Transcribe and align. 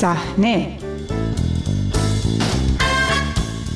صحنه. 0.00 0.78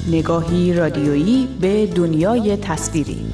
نگاهی 0.08 0.74
رادیویی 0.74 1.48
به 1.60 1.86
دنیای 1.86 2.56
تصویری. 2.56 3.26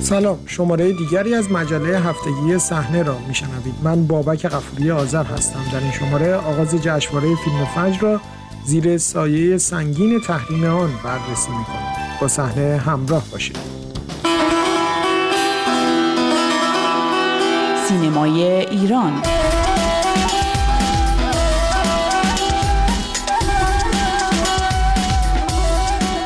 سلام 0.00 0.38
شماره 0.46 0.92
دیگری 0.92 1.34
از 1.34 1.52
مجله 1.52 2.00
هفتگی 2.00 2.58
صحنه 2.58 3.02
را 3.02 3.18
میشنوید. 3.28 3.74
من 3.82 4.06
بابک 4.06 4.46
قفوری 4.46 4.90
آذر 4.90 5.24
هستم. 5.24 5.60
در 5.72 5.80
این 5.80 5.92
شماره 5.92 6.34
آغاز 6.34 6.74
جشنواره 6.74 7.34
فیلم 7.34 7.64
فجر 7.74 8.00
را 8.00 8.20
زیر 8.64 8.98
سایه 8.98 9.58
سنگین 9.58 10.20
تحریم 10.20 10.64
آن 10.64 10.90
بررسی 11.04 11.50
می‌کنیم. 11.50 12.18
با 12.20 12.28
صحنه 12.28 12.76
همراه 12.76 13.24
باشید. 13.32 13.77
سینمای 17.88 18.42
ایران 18.42 19.12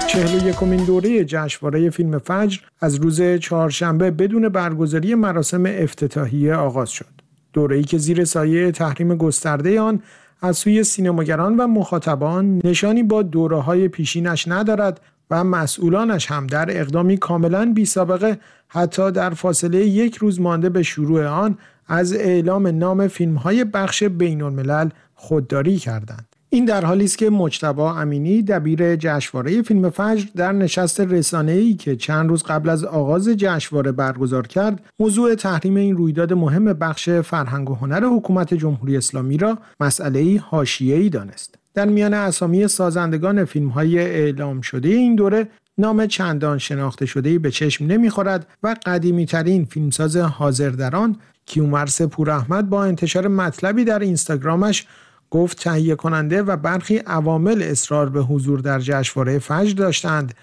چهل 0.07 0.47
یکمین 0.47 0.85
دوره 0.85 1.25
جشنواره 1.25 1.91
فیلم 1.91 2.19
فجر 2.19 2.61
از 2.81 2.95
روز 2.95 3.23
چهارشنبه 3.23 4.11
بدون 4.11 4.49
برگزاری 4.49 5.15
مراسم 5.15 5.65
افتتاحیه 5.67 6.55
آغاز 6.55 6.91
شد. 6.91 7.07
دوره‌ای 7.53 7.83
که 7.83 7.99
زیر 7.99 8.25
سایه 8.25 8.73
تحریم 8.73 9.17
گسترده 9.17 9.81
آن 9.81 10.03
از 10.41 10.57
سوی 10.57 10.85
سینماگران 10.85 11.57
و 11.57 11.67
مخاطبان 11.67 12.61
نشانی 12.65 13.03
با 13.03 13.23
دوره 13.23 13.61
های 13.61 13.89
پیشینش 13.89 14.49
ندارد 14.49 15.01
و 15.31 15.45
مسئولانش 15.45 16.31
هم 16.31 16.47
در 16.47 16.81
اقدامی 16.81 17.17
کاملا 17.17 17.73
بی 17.75 17.85
سابقه 17.85 18.39
حتی 18.75 19.11
در 19.11 19.31
فاصله 19.31 19.87
یک 19.87 20.17
روز 20.17 20.41
مانده 20.41 20.69
به 20.69 20.83
شروع 20.83 21.27
آن 21.27 21.59
از 21.87 22.13
اعلام 22.13 22.67
نام 22.67 23.09
فیلم 23.09 23.35
های 23.35 23.65
بخش 23.65 24.03
بین 24.03 24.43
الملل 24.43 24.89
خودداری 25.15 25.77
کردند. 25.77 26.27
این 26.49 26.65
در 26.65 26.85
حالی 26.85 27.05
است 27.05 27.19
که 27.19 27.31
مجتبا 27.31 27.95
امینی 27.95 28.43
دبیر 28.43 28.97
جشنواره 28.97 29.63
فیلم 29.63 29.91
فجر 29.91 30.27
در 30.37 30.53
نشست 30.53 31.01
رسانه‌ای 31.01 31.75
که 31.75 31.97
چند 31.97 32.29
روز 32.29 32.43
قبل 32.43 32.69
از 32.69 32.85
آغاز 32.85 33.29
جشنواره 33.29 33.93
برگزار 33.93 34.47
کرد 34.47 34.81
موضوع 34.99 35.35
تحریم 35.35 35.77
این 35.77 35.97
رویداد 35.97 36.33
مهم 36.33 36.65
بخش 36.65 37.11
فرهنگ 37.11 37.71
و 37.71 37.75
هنر 37.75 38.05
حکومت 38.05 38.55
جمهوری 38.55 38.97
اسلامی 38.97 39.39
را 39.39 39.59
مسئله 39.81 40.43
حاشیه‌ای 40.47 41.09
دانست 41.09 41.59
در 41.75 41.89
میان 41.89 42.15
اسامی 42.15 42.69
سازندگان 42.69 43.45
فیلم 43.45 43.69
های 43.69 43.99
اعلام 43.99 44.61
شده 44.61 44.89
این 44.89 45.15
دوره 45.15 45.49
نام 45.79 46.07
چندان 46.07 46.59
شناخته 46.59 47.07
شده 47.07 47.39
به 47.39 47.51
چشم 47.51 47.87
نمی‌خورد 47.87 48.47
و 48.63 48.77
قدیمی 48.87 49.27
ترین 49.27 49.65
فیلمساز 49.65 50.17
حاضر 50.17 50.71
در 50.71 50.97
آن 50.97 51.17
کیومرس 51.47 52.03
پور 52.03 52.31
احمد 52.31 52.71
با 52.71 52.85
انتشار 52.85 53.29
مطلبی 53.29 53.85
در 53.85 53.99
اینستاگرامش 53.99 54.87
گفت 55.31 55.63
تهیه 55.63 55.95
کننده 55.95 56.43
و 56.43 56.57
برخی 56.57 56.97
عوامل 56.97 57.63
اصرار 57.63 58.09
به 58.09 58.21
حضور 58.21 58.61
در 58.61 58.79
جشنواره 58.79 59.39
فجر 59.39 59.75
داشتند 59.75 60.35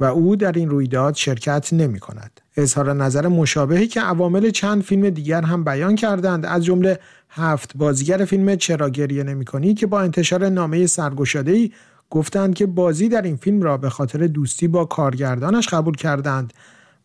و 0.00 0.04
او 0.04 0.36
در 0.36 0.52
این 0.52 0.70
رویداد 0.70 1.14
شرکت 1.14 1.72
نمی 1.72 1.98
کند. 1.98 2.40
اظهار 2.56 2.92
نظر 2.92 3.28
مشابهی 3.28 3.86
که 3.86 4.00
عوامل 4.00 4.50
چند 4.50 4.82
فیلم 4.82 5.10
دیگر 5.10 5.42
هم 5.42 5.64
بیان 5.64 5.96
کردند 5.96 6.46
از 6.46 6.64
جمله 6.64 6.98
هفت 7.30 7.76
بازیگر 7.76 8.24
فیلم 8.24 8.56
چرا 8.56 8.90
گریه 8.90 9.22
نمی 9.22 9.44
کنی 9.44 9.74
که 9.74 9.86
با 9.86 10.00
انتشار 10.00 10.48
نامه 10.48 10.86
سرگشاده 10.86 11.70
گفتند 12.10 12.54
که 12.54 12.66
بازی 12.66 13.08
در 13.08 13.22
این 13.22 13.36
فیلم 13.36 13.62
را 13.62 13.76
به 13.76 13.90
خاطر 13.90 14.26
دوستی 14.26 14.68
با 14.68 14.84
کارگردانش 14.84 15.68
قبول 15.68 15.94
کردند 15.94 16.52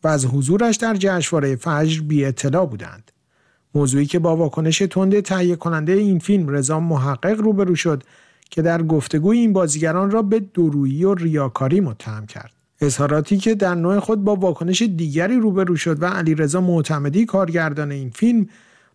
و 0.03 0.07
از 0.07 0.25
حضورش 0.25 0.75
در 0.75 0.95
جشنواره 0.95 1.55
فجر 1.55 2.01
بی 2.01 2.25
اطلاع 2.25 2.65
بودند. 2.65 3.11
موضوعی 3.75 4.05
که 4.05 4.19
با 4.19 4.35
واکنش 4.35 4.77
تند 4.79 5.19
تهیه 5.19 5.55
کننده 5.55 5.93
این 5.93 6.19
فیلم 6.19 6.49
رضا 6.49 6.79
محقق 6.79 7.39
روبرو 7.39 7.75
شد 7.75 8.03
که 8.49 8.61
در 8.61 8.83
گفتگوی 8.83 9.37
این 9.37 9.53
بازیگران 9.53 10.11
را 10.11 10.21
به 10.21 10.39
درویی 10.39 11.03
و 11.03 11.13
ریاکاری 11.13 11.79
متهم 11.79 12.25
کرد. 12.25 12.51
اظهاراتی 12.81 13.37
که 13.37 13.55
در 13.55 13.75
نوع 13.75 13.99
خود 13.99 14.23
با 14.23 14.35
واکنش 14.35 14.81
دیگری 14.81 15.35
روبرو 15.39 15.75
شد 15.75 16.03
و 16.03 16.05
علیرضا 16.05 16.61
معتمدی 16.61 17.25
کارگردان 17.25 17.91
این 17.91 18.09
فیلم 18.09 18.47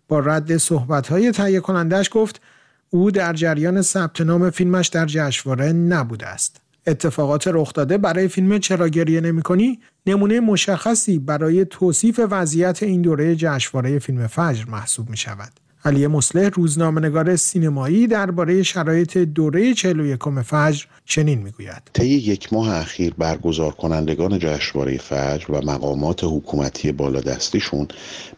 با 0.09 0.19
رد 0.19 0.57
صحبت‌های 0.57 1.33
تهیه 1.33 1.61
کنندش 1.61 2.11
گفت 2.13 2.41
او 2.91 3.11
در 3.11 3.33
جریان 3.33 3.83
ثبت 3.83 4.21
نام 4.21 4.51
فیلمش 4.51 4.89
در 4.89 5.07
جشنواره 5.07 5.73
نبوده 5.73 6.27
است. 6.27 6.61
اتفاقات 6.87 7.49
رخ 7.49 7.73
داده 7.73 7.99
برای 7.99 8.29
فیلم 8.29 8.59
چرا 8.59 8.89
گریه 8.89 9.21
نمی‌کنی 9.21 9.81
نمونه 10.07 10.41
مشخصی 10.41 11.19
برای 11.19 11.65
توصیف 11.65 12.21
وضعیت 12.31 12.83
این 12.83 13.03
دوره 13.03 13.37
جشنواره 13.37 13.99
فیلم 13.99 14.27
فجر 14.27 14.65
محسوب 14.65 15.11
می 15.11 15.17
شود. 15.17 15.53
علی 15.85 16.07
مصلح 16.07 16.49
روزنامه‌نگار 16.49 17.37
سینمایی 17.37 18.07
درباره 18.07 18.63
شرایط 18.63 19.19
دوره 19.19 19.75
41 19.75 20.43
فجر 20.43 20.85
چنین 21.05 21.39
می‌گوید. 21.39 21.83
طی 21.93 22.07
یک 22.07 22.53
ماه 22.53 22.75
اخیر 22.75 23.15
برگزار 23.19 23.73
کنندگان 23.73 24.39
جشنواره 24.39 24.99
فجر 24.99 25.51
و 25.51 25.61
مقامات 25.65 26.25
حکومتی 26.25 26.93
بالادستیشون 26.93 27.89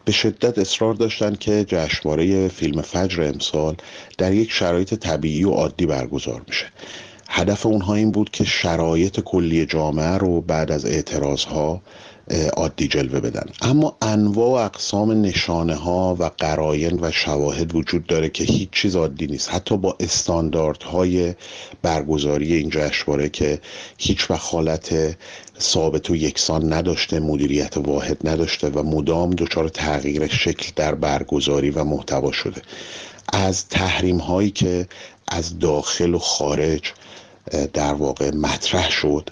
به 0.05 0.11
شدت 0.11 0.57
اصرار 0.57 0.93
داشتند 0.93 1.39
که 1.39 1.65
جشنواره 1.67 2.47
فیلم 2.47 2.81
فجر 2.81 3.23
امسال 3.23 3.75
در 4.17 4.33
یک 4.33 4.51
شرایط 4.51 4.93
طبیعی 4.93 5.43
و 5.43 5.49
عادی 5.49 5.85
برگزار 5.85 6.41
میشه. 6.47 6.65
هدف 7.29 7.65
اونها 7.65 7.95
این 7.95 8.11
بود 8.11 8.29
که 8.29 8.43
شرایط 8.43 9.19
کلی 9.19 9.65
جامعه 9.65 10.17
رو 10.17 10.41
بعد 10.41 10.71
از 10.71 10.85
اعتراض 10.85 11.43
ها 11.43 11.81
عادی 12.57 12.87
جلوه 12.87 13.19
بدن. 13.19 13.45
اما 13.61 13.97
انواع 14.01 14.49
و 14.49 14.65
اقسام 14.65 15.21
نشانه 15.21 15.75
ها 15.75 16.15
و 16.19 16.31
قراین 16.37 16.99
و 17.01 17.11
شواهد 17.11 17.75
وجود 17.75 18.07
داره 18.07 18.29
که 18.29 18.43
هیچ 18.43 18.69
چیز 18.71 18.95
عادی 18.95 19.27
نیست. 19.27 19.53
حتی 19.53 19.77
با 19.77 19.97
استانداردهای 19.99 21.33
برگزاری 21.81 22.53
این 22.53 22.69
جشنواره 22.69 23.29
که 23.29 23.59
هیچ 23.97 24.31
وقت 24.31 24.53
حالت 24.53 25.17
ثابت 25.59 26.09
و 26.09 26.15
یکسان 26.15 26.73
نداشته 26.73 27.19
مدیریت 27.19 27.77
واحد 27.77 28.27
نداشته 28.29 28.69
و 28.69 28.83
مدام 28.83 29.29
دچار 29.29 29.69
تغییر 29.69 30.27
شکل 30.27 30.71
در 30.75 30.95
برگزاری 30.95 31.69
و 31.69 31.83
محتوا 31.83 32.31
شده. 32.31 32.61
از 33.33 33.67
تحریم 33.67 34.17
هایی 34.17 34.51
که 34.51 34.87
از 35.27 35.59
داخل 35.59 36.13
و 36.13 36.19
خارج 36.19 36.81
در 37.73 37.93
واقع 37.93 38.31
مطرح 38.35 38.91
شد 38.91 39.29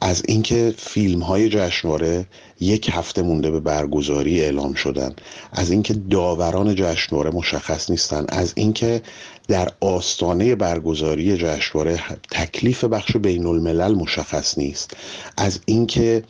از 0.00 0.22
اینکه 0.28 0.74
فیلم 0.78 1.22
های 1.22 1.48
جشنواره 1.48 2.26
یک 2.60 2.90
هفته 2.92 3.22
مونده 3.22 3.50
به 3.50 3.60
برگزاری 3.60 4.40
اعلام 4.40 4.74
شدن 4.74 5.14
از 5.52 5.70
اینکه 5.70 5.94
داوران 5.94 6.74
جشنواره 6.74 7.30
مشخص 7.30 7.90
نیستن 7.90 8.26
از 8.28 8.52
اینکه 8.56 9.02
در 9.48 9.68
آستانه 9.80 10.54
برگزاری 10.54 11.36
جشنواره 11.36 12.00
تکلیف 12.30 12.84
بخش 12.84 13.16
بین 13.16 13.46
الملل 13.46 13.94
مشخص 13.94 14.58
نیست 14.58 14.90
از 15.36 15.60
اینکه 15.66 16.22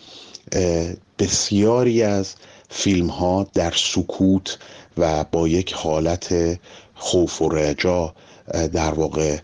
بسیاری 1.19 2.03
از 2.03 2.35
فیلم 2.69 3.07
ها 3.07 3.47
در 3.55 3.73
سکوت 3.77 4.59
و 4.99 5.25
با 5.25 5.49
یک 5.49 5.73
حالت 5.73 6.59
خوف 6.95 7.43
و 7.43 7.49
رجا 7.49 8.15
در 8.73 8.95
واقع 8.95 9.39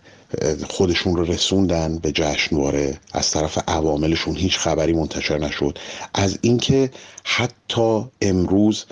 خودشون 0.69 1.15
رو 1.15 1.23
رسوندن 1.23 1.97
به 1.97 2.11
جشنواره 2.11 2.99
از 3.13 3.31
طرف 3.31 3.57
عواملشون 3.67 4.35
هیچ 4.35 4.57
خبری 4.57 4.93
منتشر 4.93 5.37
نشد. 5.37 5.79
از 6.13 6.37
اینکه 6.41 6.89
حتی 7.23 8.05
امروز 8.21 8.85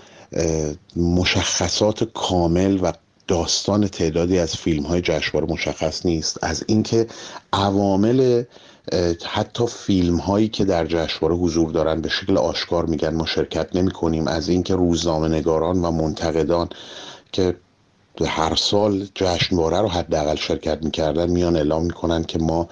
مشخصات 0.95 2.03
کامل 2.03 2.79
و 2.81 2.91
داستان 3.27 3.87
تعدادی 3.87 4.39
از 4.39 4.55
فیلم 4.55 4.83
های 4.83 5.01
جشنواره 5.01 5.53
مشخص 5.53 6.05
نیست. 6.05 6.43
از 6.43 6.63
اینکه 6.67 7.07
عوامل 7.53 8.43
حتی 9.25 9.67
فیلم 9.67 10.17
هایی 10.17 10.47
که 10.47 10.65
در 10.65 10.85
جشنواره 10.85 11.35
حضور 11.35 11.71
دارن 11.71 12.01
به 12.01 12.09
شکل 12.09 12.37
آشکار 12.37 12.85
میگن 12.85 13.15
ما 13.15 13.25
شرکت 13.25 13.75
نمی 13.75 13.91
کنیم 13.91 14.27
از 14.27 14.49
اینکه 14.49 14.75
روزنامه 14.75 15.27
نگاران 15.27 15.81
و 15.81 15.91
منتقدان 15.91 16.69
که 17.31 17.55
هر 18.25 18.55
سال 18.55 19.07
جشنواره 19.15 19.81
رو 19.81 19.87
حداقل 19.87 20.35
شرکت 20.35 20.83
می‌کردن 20.83 21.29
میان 21.29 21.55
اعلام 21.55 21.83
می‌کنن 21.83 22.23
که 22.23 22.39
ما 22.39 22.69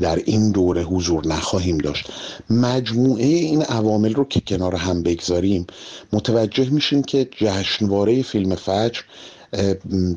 در 0.00 0.16
این 0.16 0.52
دوره 0.52 0.82
حضور 0.82 1.26
نخواهیم 1.26 1.78
داشت. 1.78 2.10
مجموعه 2.50 3.26
این 3.26 3.62
عوامل 3.62 4.14
رو 4.14 4.24
که 4.24 4.40
کنار 4.40 4.74
هم 4.74 5.02
بگذاریم 5.02 5.66
متوجه 6.12 6.70
میشیم 6.70 7.02
که 7.02 7.28
جشنواره 7.36 8.22
فیلم 8.22 8.54
فجر 8.54 9.00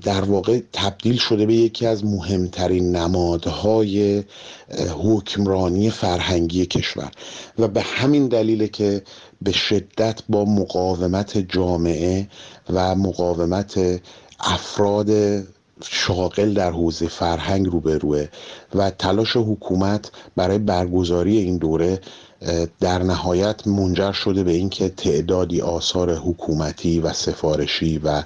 در 0.03 0.21
واقع 0.21 0.59
تبدیل 0.73 1.17
شده 1.17 1.45
به 1.45 1.53
یکی 1.53 1.85
از 1.85 2.05
مهمترین 2.05 2.95
نمادهای 2.95 4.23
حکمرانی 5.03 5.89
فرهنگی 5.89 6.65
کشور. 6.65 7.11
و 7.59 7.67
به 7.67 7.81
همین 7.81 8.27
دلیل 8.27 8.67
که 8.67 9.01
به 9.41 9.51
شدت 9.51 10.21
با 10.29 10.45
مقاومت 10.45 11.37
جامعه 11.37 12.27
و 12.69 12.95
مقاومت 12.95 14.01
افراد 14.39 15.09
شاغل 15.83 16.53
در 16.53 16.71
حوزه 16.71 17.07
فرهنگ 17.07 17.67
روبروه 17.67 18.27
و 18.75 18.89
تلاش 18.89 19.35
حکومت 19.35 20.11
برای 20.35 20.57
برگزاری 20.57 21.37
این 21.37 21.57
دوره 21.57 22.01
در 22.79 23.03
نهایت 23.03 23.67
منجر 23.67 24.11
شده 24.11 24.43
به 24.43 24.51
اینکه 24.51 24.89
تعدادی 24.89 25.61
آثار 25.61 26.15
حکومتی 26.15 26.99
و 26.99 27.13
سفارشی 27.13 27.97
و 27.97 28.23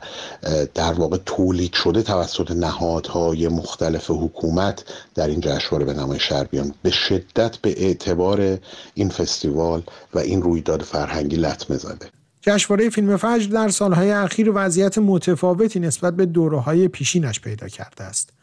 در 0.73 0.93
واقع 0.93 1.17
تولید 1.25 1.73
شده 1.73 2.03
توسط 2.03 2.51
نهادهای 2.51 3.47
مختلف 3.47 4.09
حکومت 4.09 4.83
در 5.15 5.27
این 5.27 5.39
جشنواره 5.39 5.85
به 5.85 5.93
نمایش 5.93 6.33
بیان. 6.33 6.73
به 6.83 6.89
شدت 6.89 7.57
به 7.57 7.83
اعتبار 7.85 8.57
این 8.93 9.09
فستیوال 9.09 9.83
و 10.13 10.19
این 10.19 10.41
رویداد 10.41 10.81
فرهنگی 10.81 11.35
لطمه 11.35 11.77
زده. 11.77 12.18
جشنواره 12.41 12.89
فیلم 12.89 13.17
فجر 13.17 13.49
در 13.51 13.69
سالهای 13.69 14.11
اخیر 14.11 14.51
وضعیت 14.55 14.97
متفاوتی 14.97 15.79
نسبت 15.79 16.15
به 16.15 16.25
دوره‌های 16.25 16.87
پیشینش 16.87 17.39
پیدا 17.39 17.67
کرده 17.67 18.03
است. 18.03 18.33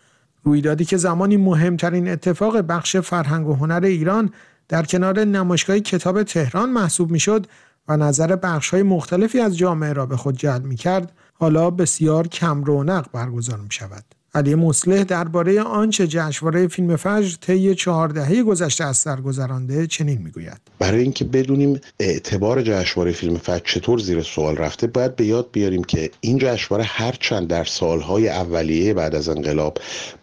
رویدادی 0.44 0.84
که 0.84 0.96
زمانی 0.96 1.36
مهمترین 1.36 2.08
اتفاق 2.08 2.58
بخش 2.60 2.96
فرهنگ 2.96 3.48
و 3.48 3.54
هنر 3.54 3.80
ایران 3.84 4.30
در 4.68 4.82
کنار 4.82 5.24
نمایشگاه 5.24 5.78
کتاب 5.78 6.22
تهران 6.22 6.70
محسوب 6.70 7.10
می‌شد 7.10 7.46
و 7.88 7.96
نظر 7.96 8.36
بخش 8.36 8.70
های 8.70 8.82
مختلفی 8.82 9.40
از 9.40 9.56
جامعه 9.56 9.92
را 9.92 10.06
به 10.06 10.16
خود 10.16 10.36
جلب 10.36 10.64
می 10.64 10.76
کرد 10.76 11.12
حالا 11.34 11.70
بسیار 11.70 12.28
کم 12.28 12.64
رونق 12.64 13.06
برگزار 13.12 13.58
می 13.58 13.70
شود. 13.70 14.15
علی 14.34 14.54
مصلح 14.54 15.04
درباره 15.04 15.62
آنچه 15.62 16.06
جشنواره 16.06 16.68
فیلم 16.68 16.96
فجر 16.96 17.36
طی 17.40 17.74
چهار 17.74 18.08
دهه 18.08 18.42
گذشته 18.42 18.84
از 18.84 18.96
سر 18.96 19.20
گذرانده 19.20 19.86
چنین 19.86 20.18
می‌گوید. 20.22 20.60
برای 20.78 21.02
اینکه 21.02 21.24
بدونیم 21.24 21.80
اعتبار 22.00 22.62
جشنواره 22.62 23.12
فیلم 23.12 23.36
فجر 23.36 23.62
چطور 23.64 23.98
زیر 23.98 24.22
سوال 24.22 24.56
رفته 24.56 24.86
باید 24.86 25.16
به 25.16 25.26
یاد 25.26 25.48
بیاریم 25.52 25.84
که 25.84 26.10
این 26.20 26.38
جشنواره 26.38 26.84
هرچند 26.84 27.48
در 27.48 27.64
سالهای 27.64 28.28
اولیه 28.28 28.94
بعد 28.94 29.14
از 29.14 29.28
انقلاب 29.28 29.78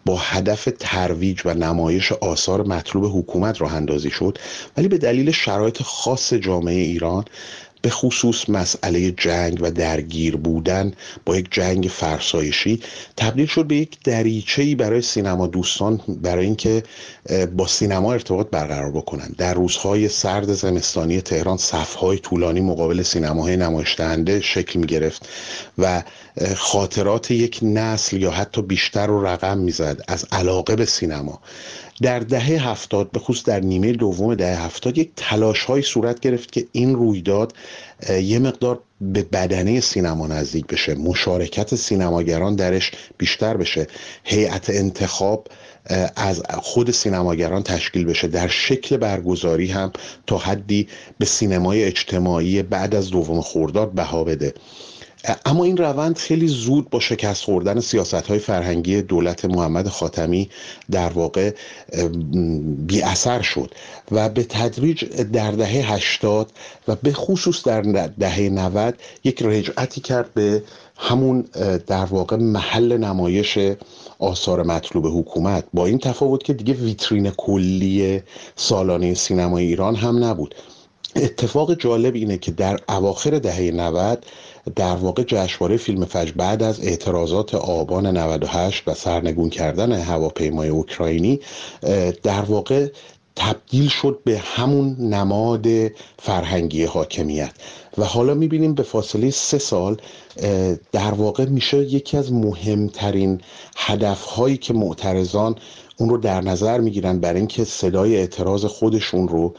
با 0.06 0.16
هدف 0.16 0.68
ترویج 0.80 1.40
و 1.44 1.54
نمایش 1.54 2.12
آثار 2.12 2.62
مطلوب 2.62 3.18
حکومت 3.18 3.60
راه 3.60 3.74
اندازی 3.74 4.10
شد 4.10 4.38
ولی 4.76 4.88
به 4.88 4.98
دلیل 4.98 5.30
شرایط 5.30 5.82
خاص 5.82 6.34
جامعه 6.34 6.74
ایران 6.74 7.24
به 7.84 7.90
خصوص 7.90 8.50
مسئله 8.50 9.10
جنگ 9.10 9.58
و 9.60 9.70
درگیر 9.70 10.36
بودن 10.36 10.92
با 11.24 11.36
یک 11.36 11.48
جنگ 11.50 11.84
فرسایشی 11.84 12.80
تبدیل 13.16 13.46
شد 13.46 13.66
به 13.66 13.76
یک 13.76 13.98
دریچه‌ای 14.04 14.74
برای 14.74 15.02
سینما 15.02 15.46
دوستان 15.46 16.00
برای 16.08 16.44
اینکه 16.44 16.82
با 17.56 17.66
سینما 17.66 18.12
ارتباط 18.12 18.46
برقرار 18.50 18.90
بکنن. 18.90 19.34
در 19.38 19.54
روزهای 19.54 20.08
سرد 20.08 20.52
زمستانی 20.52 21.20
تهران 21.20 21.56
صفهای 21.56 22.18
طولانی 22.18 22.60
مقابل 22.60 23.02
سینماهای 23.02 23.56
نمایش 23.56 23.94
دهنده 23.98 24.40
شکل 24.40 24.78
می 24.78 24.86
گرفت 24.86 25.28
و 25.78 26.02
خاطرات 26.56 27.30
یک 27.30 27.58
نسل 27.62 28.16
یا 28.16 28.30
حتی 28.30 28.62
بیشتر 28.62 29.06
رو 29.06 29.26
رقم 29.26 29.58
می‌زد 29.58 30.00
از 30.08 30.26
علاقه 30.32 30.76
به 30.76 30.84
سینما. 30.84 31.40
در 32.02 32.18
دهه 32.18 32.68
هفتاد 32.68 33.10
به 33.10 33.18
خصوص 33.18 33.44
در 33.44 33.60
نیمه 33.60 33.92
دوم 33.92 34.34
دهه 34.34 34.64
هفتاد 34.64 34.98
یک 34.98 35.10
تلاش 35.16 35.64
های 35.64 35.82
صورت 35.82 36.20
گرفت 36.20 36.52
که 36.52 36.66
این 36.72 36.94
رویداد 36.94 37.52
یه 38.22 38.38
مقدار 38.38 38.80
به 39.00 39.22
بدنه 39.22 39.80
سینما 39.80 40.26
نزدیک 40.26 40.66
بشه. 40.66 40.94
مشارکت 40.94 41.74
سینماگران 41.74 42.54
درش 42.56 42.92
بیشتر 43.18 43.56
بشه. 43.56 43.86
هیئت 44.24 44.70
انتخاب 44.70 45.48
از 46.16 46.42
خود 46.62 46.90
سینماگران 46.90 47.62
تشکیل 47.62 48.04
بشه. 48.04 48.28
در 48.28 48.48
شکل 48.48 48.96
برگزاری 48.96 49.66
هم 49.66 49.92
تا 50.26 50.38
حدی 50.38 50.88
به 51.18 51.26
سینمای 51.26 51.84
اجتماعی 51.84 52.62
بعد 52.62 52.94
از 52.94 53.10
دوم 53.10 53.40
خورداد 53.40 53.92
بها 53.92 54.24
بده. 54.24 54.54
اما 55.44 55.64
این 55.64 55.76
روند 55.76 56.16
خیلی 56.16 56.46
زود 56.46 56.90
با 56.90 57.00
شکست 57.00 57.44
خوردن 57.44 57.80
سیاست 57.80 58.14
های 58.14 58.38
فرهنگی 58.38 59.02
دولت 59.02 59.44
محمد 59.44 59.88
خاتمی 59.88 60.50
در 60.90 61.08
واقع 61.08 61.50
بی 62.86 63.02
اثر 63.02 63.42
شد 63.42 63.74
و 64.10 64.28
به 64.28 64.44
تدریج 64.44 65.04
در 65.04 65.50
دهه 65.50 65.92
80 65.92 66.52
و 66.88 66.96
به 66.96 67.12
خصوص 67.12 67.64
در 67.64 67.80
دهه 68.18 68.40
90 68.40 68.94
یک 69.24 69.42
رجعتی 69.42 70.00
کرد 70.00 70.34
به 70.34 70.62
همون 70.96 71.40
در 71.86 72.04
واقع 72.04 72.36
محل 72.36 72.96
نمایش 72.96 73.58
آثار 74.18 74.62
مطلوب 74.62 75.06
حکومت. 75.06 75.64
با 75.74 75.86
این 75.86 75.98
تفاوت 75.98 76.42
که 76.42 76.52
دیگه 76.52 76.74
ویترین 76.74 77.30
کلی 77.30 78.22
سالانه 78.56 79.14
سینمای 79.14 79.66
ایران 79.66 79.94
هم 79.96 80.24
نبود. 80.24 80.54
اتفاق 81.16 81.74
جالب 81.74 82.14
اینه 82.14 82.38
که 82.38 82.50
در 82.50 82.80
اواخر 82.88 83.38
دهه 83.38 83.60
90 83.60 84.26
در 84.76 84.96
واقع 84.96 85.22
جشنواره 85.22 85.76
فیلم 85.76 86.04
فجر 86.04 86.32
بعد 86.32 86.62
از 86.62 86.80
اعتراضات 86.80 87.54
آبان 87.54 88.06
98 88.16 88.82
و 88.86 88.94
سرنگون 88.94 89.50
کردن 89.50 89.92
هواپیمای 89.92 90.68
اوکراینی 90.68 91.40
در 92.22 92.42
واقع 92.42 92.88
تبدیل 93.36 93.88
شد 93.88 94.20
به 94.24 94.38
همون 94.38 94.96
نماد 94.98 95.66
فرهنگی 96.18 96.84
حاکمیت. 96.84 97.52
و 97.98 98.04
حالا 98.04 98.34
می‌بینیم 98.34 98.74
به 98.74 98.82
فاصله 98.82 99.30
سه 99.30 99.58
سال 99.58 99.96
در 100.92 101.14
واقع 101.14 101.44
میشه 101.44 101.78
یکی 101.78 102.16
از 102.16 102.32
مهمترین 102.32 103.40
هدفهایی 103.76 104.56
که 104.56 104.74
معترضان 104.74 105.56
اون 105.96 106.08
رو 106.08 106.18
در 106.18 106.40
نظر 106.40 106.80
می‌گیرن 106.80 107.18
برای 107.18 107.38
اینکه 107.38 107.64
صدای 107.64 108.16
اعتراض 108.16 108.64
خودشون 108.64 109.28
رو 109.28 109.54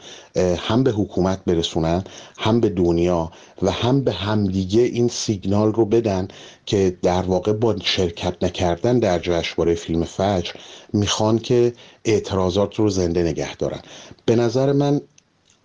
هم 0.58 0.84
به 0.84 0.90
حکومت 0.90 1.44
برسونن 1.44 2.04
هم 2.38 2.60
به 2.60 2.68
دنیا 2.68 3.30
و 3.62 3.70
هم 3.70 4.04
به 4.04 4.12
همدیگه 4.12 4.82
این 4.82 5.08
سیگنال 5.08 5.72
رو 5.72 5.84
بدن 5.84 6.28
که 6.66 6.96
در 7.02 7.22
واقع 7.22 7.52
با 7.52 7.76
شرکت 7.82 8.44
نکردن 8.44 8.98
در 8.98 9.18
جشنواره 9.18 9.74
فیلم 9.74 10.04
فجر 10.04 10.52
می‌خوان 10.92 11.38
که 11.38 11.72
اعتراضات 12.04 12.74
رو 12.74 12.88
زنده 12.88 13.22
نگه 13.22 13.56
دارن. 13.56 13.80
به 14.26 14.36
نظر 14.36 14.72
من 14.72 15.00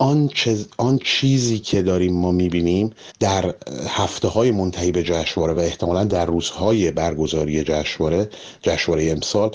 آن, 0.02 0.30
آن 0.78 1.00
چیزی 1.04 1.60
که 1.60 1.82
داریم 1.82 2.14
ما 2.14 2.32
می‌بینیم 2.32 2.90
در 3.20 3.56
هفته 3.88 4.28
های 4.28 4.52
منتهی 4.52 4.92
به 4.92 5.04
جشنواره 5.04 5.54
و 5.54 5.60
احتمالا 5.60 6.04
در 6.04 6.26
روزهای 6.26 6.92
برگزاری 6.92 7.64
جشنواره 7.64 8.30
جشنواره 8.62 9.12
امسال 9.12 9.52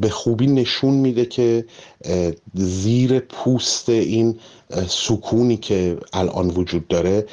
به 0.00 0.08
خوبی 0.08 0.46
نشون 0.46 0.94
میده 0.94 1.24
که 1.24 1.64
زیر 2.54 3.18
پوست 3.18 3.88
این 3.88 4.38
سکونی 4.88 5.56
که 5.56 5.98
الان 6.12 6.48
وجود 6.48 6.88
داره 6.88 7.26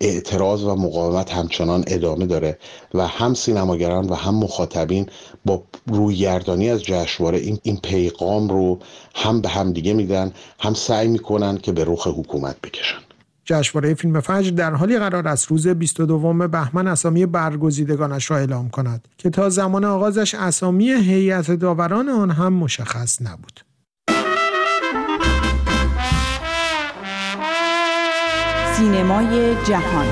اعتراض 0.00 0.64
و 0.64 0.74
مقاومت 0.74 1.32
همچنان 1.32 1.84
ادامه 1.86 2.26
داره 2.26 2.58
و 2.94 3.06
هم 3.06 3.34
سینماگران 3.34 4.08
و 4.08 4.14
هم 4.14 4.34
مخاطبین 4.34 5.06
با 5.44 5.62
رویگردانی 5.86 6.70
از 6.70 6.82
جشنواره 6.82 7.38
این, 7.38 7.58
این 7.62 7.76
پیغام 7.76 8.48
رو 8.48 8.78
هم 9.14 9.40
به 9.40 9.48
هم 9.48 9.72
دیگه 9.72 9.94
میدن 9.94 10.32
هم 10.60 10.74
سعی 10.74 11.08
می‌کنن 11.08 11.58
که 11.58 11.72
به 11.72 11.84
رخ 11.84 12.06
حکومت 12.06 12.60
بکشن 12.60 12.98
جشنواره 13.44 13.94
فیلم 13.94 14.20
فجر 14.20 14.50
در 14.50 14.74
حالی 14.74 14.98
قرار 14.98 15.28
است 15.28 15.46
روز 15.46 15.68
22 15.68 16.48
بهمن 16.48 16.86
اسامی 16.86 17.26
برگزیدگانش 17.26 18.30
را 18.30 18.36
اعلام 18.36 18.70
کند 18.70 19.08
که 19.18 19.30
تا 19.30 19.48
زمان 19.48 19.84
آغازش 19.84 20.34
اسامی 20.34 20.90
هیئت 20.90 21.50
داوران 21.50 22.08
آن 22.08 22.30
هم 22.30 22.52
مشخص 22.52 23.22
نبود. 23.22 23.60
سینمای 28.84 29.54
جهان 29.64 30.06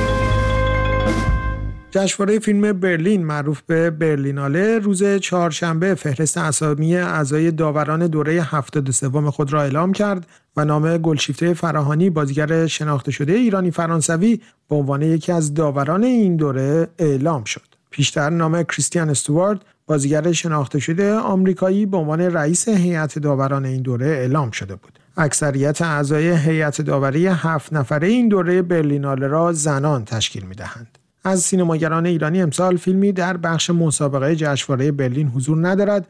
جشنواره 1.91 2.39
فیلم 2.39 2.73
برلین 2.73 3.25
معروف 3.25 3.63
به 3.67 3.91
برلیناله 3.91 4.79
روز 4.79 5.05
چهارشنبه 5.05 5.95
فهرست 5.95 6.39
اسامی 6.39 6.97
اعضای 6.97 7.51
داوران 7.51 8.07
دوره 8.07 8.43
73 8.43 9.31
خود 9.31 9.53
را 9.53 9.63
اعلام 9.63 9.93
کرد 9.93 10.27
و 10.57 10.65
نام 10.65 10.99
گلشیفته 10.99 11.55
فراهانی 11.55 12.11
بازیگر 12.11 12.67
شناخته 12.67 13.11
شده 13.11 13.33
ایرانی 13.33 13.71
فرانسوی 13.71 14.41
به 14.69 14.77
عنوان 14.77 15.03
یکی 15.03 15.33
از 15.33 15.55
داوران 15.55 16.05
این 16.05 16.37
دوره 16.37 16.89
اعلام 16.99 17.45
شد. 17.45 17.67
پیشتر 17.91 18.31
نام 18.31 18.63
کریستیان 18.63 19.11
استوارد 19.11 19.65
بازیگر 19.87 20.33
شناخته 20.33 20.79
شده 20.79 21.15
آمریکایی 21.15 21.87
به 21.87 21.97
عنوان 21.97 22.21
رئیس 22.21 22.69
هیئت 22.69 23.19
داوران 23.19 23.65
این 23.65 23.83
دوره 23.83 24.07
اعلام 24.07 24.51
شده 24.51 24.75
بود. 24.75 25.02
اکثریت 25.17 25.83
اعضای 25.83 26.31
هیئت 26.31 26.81
داوری 26.81 27.27
هفت 27.27 27.73
نفره 27.73 28.09
این 28.09 28.29
دوره 28.29 28.63
برلیناله 28.63 29.27
را 29.27 29.53
زنان 29.53 30.05
تشکیل 30.05 30.45
می 30.45 30.55
دهند. 30.55 30.99
از 31.25 31.41
سینماگران 31.41 32.07
ایرانی 32.07 32.43
امسال 32.43 32.77
فیلمی 32.77 33.13
در 33.13 33.37
بخش 33.37 33.71
مسابقه 33.71 34.37
جشنواره 34.37 34.93
برلین 34.93 35.29
حضور 35.29 35.69
ندارد 35.69 36.07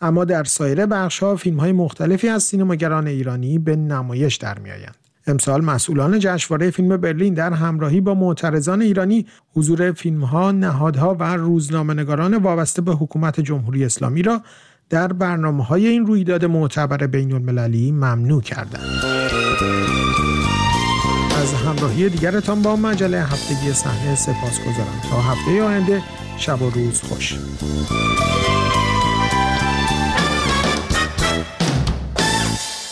اما 0.00 0.24
در 0.24 0.44
سایر 0.44 0.86
بخش 0.86 1.18
ها 1.18 1.36
فیلم 1.36 1.60
های 1.60 1.72
مختلفی 1.72 2.28
از 2.28 2.42
سینماگران 2.42 3.06
ایرانی 3.06 3.58
به 3.58 3.76
نمایش 3.76 4.36
در 4.36 4.58
می 4.58 4.70
آیند. 4.70 4.96
امسال 5.26 5.64
مسئولان 5.64 6.18
جشنواره 6.18 6.70
فیلم 6.70 6.96
برلین 6.96 7.34
در 7.34 7.52
همراهی 7.52 8.00
با 8.00 8.14
معترضان 8.14 8.82
ایرانی 8.82 9.26
حضور 9.54 9.92
فیلم 9.92 10.24
ها، 10.24 10.52
نهادها 10.52 11.14
و 11.14 11.36
روزنامه‌نگاران 11.36 12.34
وابسته 12.36 12.82
به 12.82 12.92
حکومت 12.92 13.40
جمهوری 13.40 13.84
اسلامی 13.84 14.22
را 14.22 14.42
در 14.90 15.12
برنامه 15.12 15.64
های 15.64 15.86
این 15.86 16.06
رویداد 16.06 16.44
معتبر 16.44 17.06
بین 17.06 17.32
المللی 17.32 17.92
ممنوع 17.92 18.42
کردند. 18.42 19.02
از 21.42 21.54
همراهی 21.54 22.08
دیگرتان 22.08 22.62
با 22.62 22.76
مجله 22.76 23.22
هفتگی 23.22 23.72
صحنه 23.72 24.14
سپاس 24.14 24.60
گذارم 24.60 25.00
تا 25.10 25.20
هفته 25.20 25.62
آینده 25.62 26.02
شب 26.38 26.62
و 26.62 26.70
روز 26.70 27.02
خوش 27.02 27.34